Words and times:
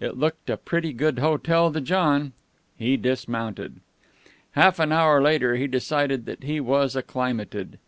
It 0.00 0.16
looked 0.16 0.48
a 0.48 0.56
pretty 0.56 0.94
good 0.94 1.18
hotel 1.18 1.70
to 1.70 1.82
John. 1.82 2.32
He 2.78 2.96
dismounted. 2.96 3.80
Half 4.52 4.78
an 4.78 4.90
hour 4.90 5.20
later 5.20 5.56
he 5.56 5.66
decided 5.66 6.24
that 6.24 6.44
he 6.44 6.60
was 6.60 6.96
acclimated. 6.96 7.78